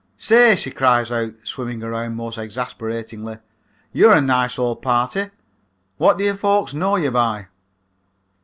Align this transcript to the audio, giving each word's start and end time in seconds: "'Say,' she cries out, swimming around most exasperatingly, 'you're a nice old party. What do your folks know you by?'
"'Say,' 0.17 0.55
she 0.55 0.71
cries 0.71 1.11
out, 1.11 1.35
swimming 1.43 1.83
around 1.83 2.15
most 2.15 2.39
exasperatingly, 2.39 3.37
'you're 3.93 4.13
a 4.15 4.19
nice 4.19 4.57
old 4.57 4.81
party. 4.81 5.29
What 5.97 6.17
do 6.17 6.23
your 6.23 6.33
folks 6.37 6.73
know 6.73 6.95
you 6.95 7.11
by?' 7.11 7.49